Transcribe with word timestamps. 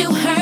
you 0.00 0.14
hurt. 0.14 0.39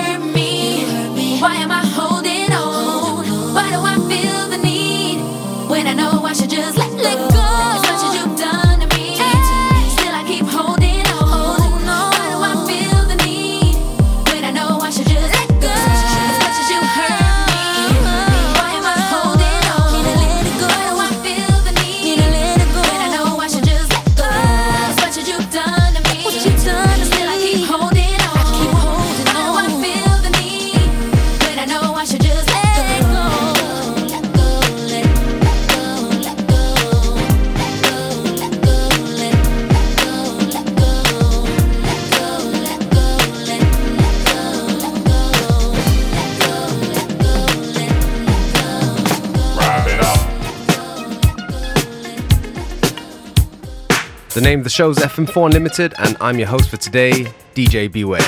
name 54.48 54.60
of 54.60 54.64
the 54.64 54.70
show 54.70 54.88
is 54.88 54.96
FM4 54.96 55.44
Unlimited, 55.48 55.92
and 55.98 56.16
I'm 56.22 56.38
your 56.38 56.48
host 56.48 56.70
for 56.70 56.78
today, 56.78 57.26
DJ 57.54 57.92
Beware. 57.92 58.22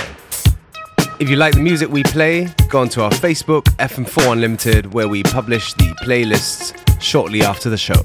If 1.18 1.30
you 1.30 1.36
like 1.36 1.54
the 1.54 1.60
music 1.60 1.88
we 1.88 2.02
play, 2.02 2.46
go 2.68 2.80
onto 2.80 3.00
our 3.00 3.10
Facebook, 3.10 3.62
FM4 3.78 4.32
Unlimited, 4.32 4.92
where 4.92 5.08
we 5.08 5.22
publish 5.22 5.72
the 5.72 5.94
playlists 6.02 6.76
shortly 7.00 7.40
after 7.40 7.70
the 7.70 7.78
show. 7.78 8.02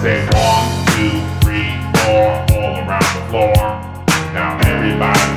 Say 0.00 0.24
one, 0.26 0.86
two, 0.94 1.18
three, 1.40 1.74
four, 1.98 2.28
all 2.56 2.86
around 2.86 3.16
the 3.18 3.30
floor. 3.30 3.54
Now 4.32 4.60
everybody. 4.62 5.29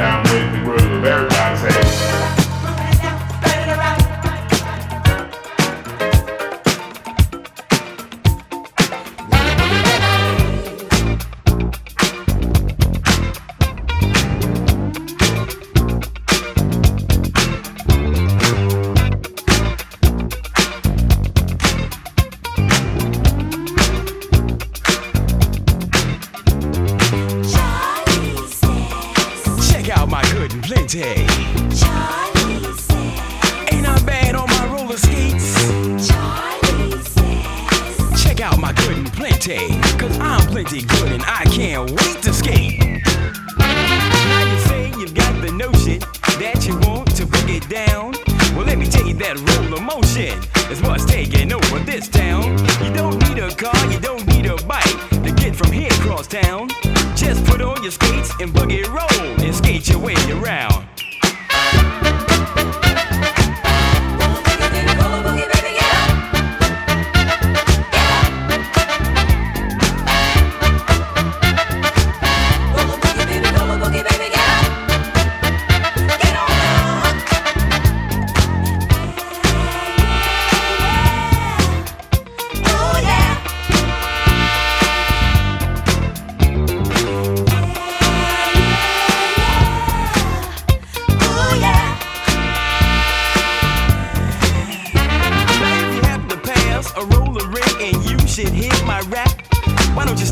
down. 0.00 0.29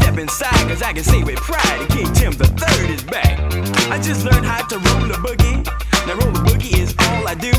step 0.08 0.18
inside, 0.18 0.68
cause 0.68 0.82
I 0.82 0.92
can 0.94 1.04
say 1.04 1.22
with 1.22 1.36
pride 1.36 1.86
King 1.90 2.10
Tim 2.14 2.32
the 2.32 2.46
third 2.46 2.90
is 2.90 3.02
back. 3.02 3.38
I 3.90 4.00
just 4.00 4.24
learned 4.24 4.46
how 4.46 4.66
to 4.66 4.76
roll 4.76 5.06
the 5.06 5.18
boogie. 5.20 5.64
Now 6.06 6.14
roll 6.14 6.34
a 6.34 6.40
boogie 6.48 6.78
is 6.78 6.94
all 7.08 7.28
I 7.28 7.34
do. 7.34 7.52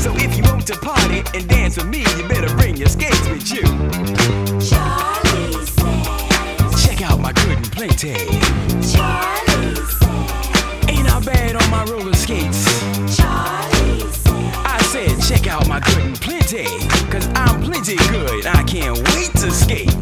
So 0.00 0.10
if 0.16 0.36
you 0.36 0.42
want 0.44 0.66
to 0.68 0.76
party 0.78 1.22
and 1.36 1.46
dance 1.48 1.76
with 1.76 1.88
me, 1.88 2.00
you 2.16 2.26
better 2.28 2.54
bring 2.56 2.76
your 2.78 2.88
skates 2.88 3.28
with 3.28 3.50
you. 3.52 3.62
Charlie 4.64 5.66
says, 5.66 6.84
check 6.84 7.02
out 7.02 7.20
my 7.20 7.32
good 7.32 7.58
and 7.58 7.72
play 7.72 7.88
tag. 7.88 8.26
Charlie 8.80 9.76
says, 9.76 10.88
ain't 10.88 11.08
I 11.12 11.20
bad 11.24 11.56
on 11.56 11.70
my 11.70 11.84
roller 11.84 12.14
skates? 12.14 12.64
Charlie 13.16 14.00
says, 14.00 14.54
I 14.64 14.78
said 14.92 15.20
check 15.28 15.46
out 15.46 15.68
my 15.68 15.80
good 15.80 16.04
and 16.06 16.20
plenty, 16.20 16.64
cause 17.10 17.28
I'm 17.34 17.62
plenty 17.62 17.96
good. 18.08 18.46
I 18.46 18.62
can't 18.62 18.96
wait 19.12 19.32
to 19.42 19.50
skate. 19.50 19.92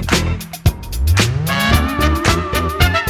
Thank 1.53 3.09
you. 3.09 3.10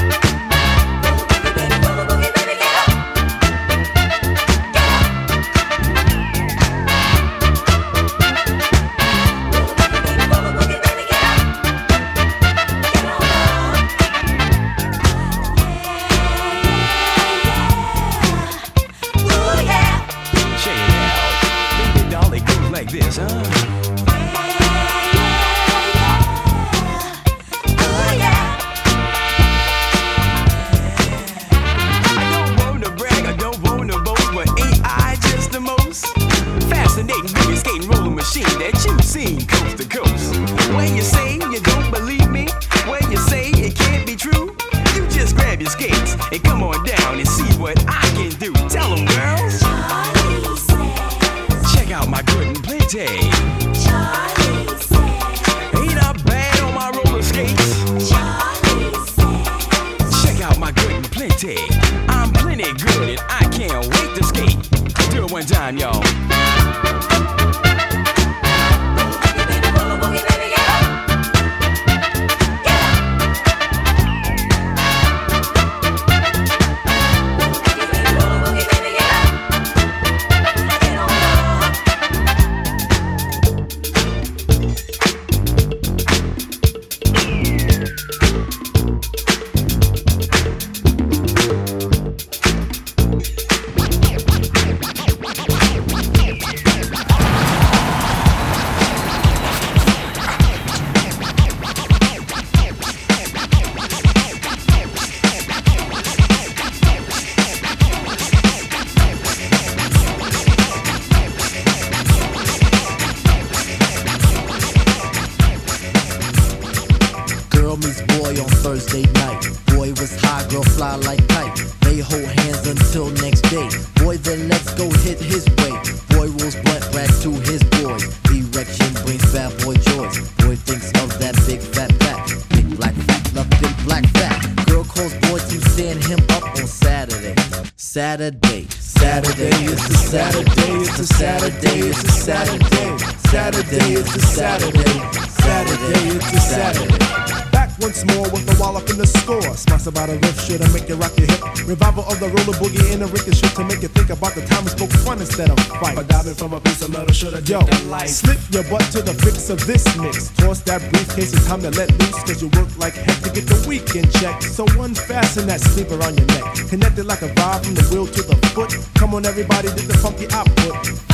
of 159.51 159.67
this 159.67 159.85
mix. 159.99 160.29
Toss 160.37 160.61
that 160.63 160.81
briefcase, 160.91 161.33
it's 161.33 161.47
time 161.47 161.61
to 161.63 161.71
let 161.71 161.91
loose. 161.99 162.23
Cause 162.23 162.41
you 162.41 162.49
work 162.57 162.69
like 162.79 162.95
heck 162.95 163.19
to 163.23 163.31
get 163.31 163.47
the 163.47 163.67
weekend 163.69 164.11
check. 164.15 164.41
So 164.43 164.65
unfasten 164.79 165.47
that 165.49 165.61
sleeper 165.61 166.01
on 166.03 166.17
your 166.17 166.27
neck. 166.27 166.55
Connected 166.69 167.07
like 167.07 167.23
a 167.23 167.29
vibe 167.29 167.65
from 167.65 167.75
the 167.75 167.83
wheel 167.91 168.07
to 168.07 168.23
the 168.23 168.37
foot. 168.55 168.73
Come 168.95 169.15
on, 169.15 169.27
everybody, 169.27 169.69
did 169.69 169.89
the 169.89 169.99
funky 169.99 170.27
output. 170.33 171.10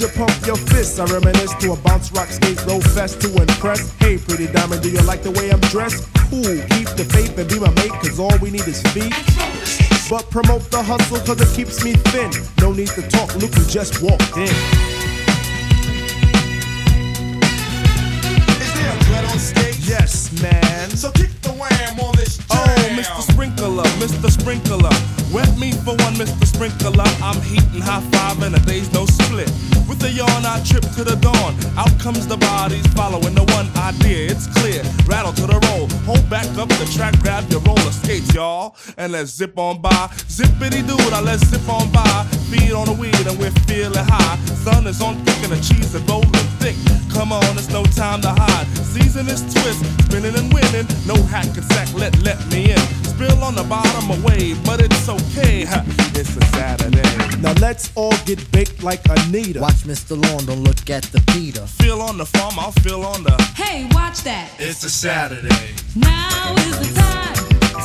you 0.00 0.08
pump 0.08 0.46
your 0.46 0.56
fists, 0.56 0.98
I 0.98 1.04
reminisce 1.04 1.54
to 1.56 1.72
a 1.72 1.76
bounce 1.76 2.10
rock 2.12 2.28
skate 2.28 2.56
go 2.66 2.80
fest 2.80 3.20
to 3.20 3.28
impress. 3.36 3.92
Hey, 3.98 4.16
pretty 4.16 4.46
diamond, 4.46 4.82
do 4.82 4.90
you 4.90 5.02
like 5.02 5.22
the 5.22 5.30
way 5.32 5.50
I'm 5.50 5.60
dressed? 5.60 6.08
Cool, 6.30 6.56
keep 6.72 6.88
the 6.96 7.04
faith 7.12 7.36
and 7.36 7.48
be 7.48 7.58
my 7.60 7.68
mate, 7.74 7.92
cause 8.00 8.18
all 8.18 8.36
we 8.38 8.50
need 8.50 8.66
is 8.66 8.80
feet. 8.94 9.12
But 10.08 10.30
promote 10.30 10.70
the 10.70 10.82
hustle, 10.82 11.20
cause 11.20 11.40
it 11.40 11.54
keeps 11.54 11.84
me 11.84 11.92
thin. 11.92 12.30
No 12.60 12.72
need 12.72 12.88
to 12.96 13.02
talk, 13.10 13.34
look 13.36 13.52
who 13.52 13.64
just 13.68 14.02
walked 14.02 14.36
in. 14.36 14.48
Is 18.56 18.72
there 18.72 18.96
bread 19.04 19.24
on? 19.24 19.36
Yes, 19.84 20.32
man. 20.40 20.90
So 20.90 21.10
kick 21.10 21.30
the 21.42 21.52
wham 21.52 22.00
on 22.00 22.16
this 22.16 22.40
oh, 22.50 22.64
jam. 22.64 22.96
Oh, 22.96 23.00
Mr. 23.00 23.32
Sprinkler, 23.32 23.84
Mr. 24.00 24.30
Sprinkler. 24.30 25.19
Wet 25.32 25.56
me 25.58 25.70
for 25.70 25.94
one, 26.02 26.14
Mr. 26.14 26.44
Sprinkler. 26.44 27.04
I'm 27.22 27.40
heating 27.42 27.80
high 27.80 28.02
five 28.10 28.42
and 28.42 28.54
a 28.56 28.60
day's 28.60 28.92
no 28.92 29.06
split. 29.06 29.48
With 29.88 30.02
a 30.02 30.10
yawn, 30.10 30.44
I 30.44 30.60
trip 30.64 30.82
to 30.98 31.04
the 31.04 31.16
dawn. 31.16 31.54
Out 31.78 31.96
comes 32.00 32.26
the 32.26 32.36
bodies 32.36 32.86
following 32.94 33.34
the 33.34 33.44
one 33.54 33.68
idea. 33.76 34.30
It's 34.30 34.48
clear. 34.58 34.82
Rattle 35.06 35.32
to 35.34 35.46
the 35.46 35.58
roll. 35.70 35.86
Hold 36.02 36.28
back 36.28 36.46
up 36.58 36.68
the 36.68 36.90
track, 36.96 37.18
grab 37.20 37.48
your 37.48 37.60
roller 37.60 37.92
skates, 37.92 38.34
y'all. 38.34 38.74
And 38.98 39.12
let's 39.12 39.30
zip 39.30 39.56
on 39.56 39.80
by. 39.80 40.10
Zippity 40.26 40.86
doo 40.86 40.98
I 41.14 41.20
let's 41.20 41.46
zip 41.46 41.68
on 41.68 41.92
by. 41.92 42.26
Feed 42.50 42.72
on 42.72 42.86
the 42.86 42.92
weed 42.92 43.26
and 43.26 43.38
we're 43.38 43.54
feeling 43.70 44.04
high. 44.04 44.36
Sun 44.64 44.86
is 44.88 45.00
on 45.00 45.14
thick 45.24 45.38
and 45.44 45.52
the 45.52 45.60
cheese 45.62 45.94
is 45.94 46.02
rolling 46.10 46.30
thick. 46.58 46.76
Come 47.12 47.32
on, 47.32 47.58
it's 47.58 47.68
no 47.68 47.82
time 47.84 48.20
to 48.22 48.30
hide. 48.30 48.66
Season 48.78 49.28
is 49.28 49.42
twist, 49.52 49.84
spinning 50.06 50.34
and 50.34 50.52
winning. 50.52 50.86
No 51.06 51.16
hack 51.24 51.46
and 51.46 51.64
sack, 51.72 51.92
let 51.94 52.16
let 52.22 52.38
me 52.50 52.72
in. 52.72 52.78
Spill 53.04 53.42
on 53.44 53.54
the 53.54 53.64
bottom 53.64 54.10
of 54.10 54.24
away, 54.24 54.54
but 54.64 54.80
it's 54.80 55.08
okay. 55.08 55.64
Ha, 55.64 55.84
It's 56.14 56.36
a 56.36 56.44
Saturday. 56.56 57.02
Now 57.40 57.52
let's 57.60 57.90
all 57.94 58.16
get 58.24 58.40
baked 58.52 58.82
like 58.82 59.00
Anita. 59.08 59.60
Watch 59.60 59.84
Mr. 59.84 60.12
Lawn, 60.22 60.46
don't 60.46 60.62
look 60.64 60.88
at 60.90 61.04
the 61.04 61.20
Peter. 61.32 61.66
Feel 61.66 62.00
on 62.00 62.16
the 62.18 62.26
farm, 62.26 62.58
I'll 62.58 62.72
feel 62.72 63.02
on 63.04 63.22
the. 63.24 63.34
Hey, 63.56 63.86
watch 63.92 64.22
that. 64.22 64.50
It's 64.58 64.84
a 64.84 64.90
Saturday. 64.90 65.74
Now 65.96 66.54
is 66.56 66.78
the 66.78 67.00
time 67.00 67.34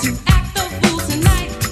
to 0.04 0.18
act 0.28 0.56
the 0.56 0.88
fool 0.88 1.00
tonight. 1.00 1.65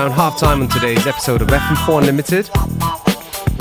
Around 0.00 0.12
half 0.12 0.38
time 0.38 0.62
on 0.62 0.68
today's 0.68 1.06
episode 1.06 1.42
of 1.42 1.48
FM4 1.48 1.98
Unlimited 1.98 2.48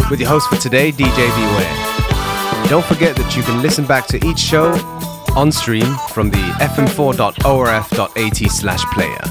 with 0.10 0.22
your 0.22 0.30
host 0.30 0.48
for 0.50 0.56
today, 0.56 0.90
DJ 0.90 1.18
Beware. 1.36 2.70
Don't 2.70 2.86
forget 2.86 3.14
that 3.18 3.36
you 3.36 3.44
can 3.44 3.62
listen 3.62 3.86
back 3.86 4.08
to 4.08 4.26
each 4.26 4.40
show 4.40 4.72
on 5.36 5.52
stream 5.52 5.98
from 6.12 6.30
the 6.30 6.38
fm4.orf.at 6.62 8.52
slash 8.52 8.84
player. 8.94 9.22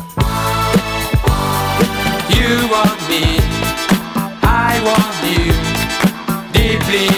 You 2.37 2.69
want 2.69 3.01
me, 3.09 3.39
I 4.43 4.79
want 4.85 5.15
you 5.25 5.53
deeply. 6.53 7.18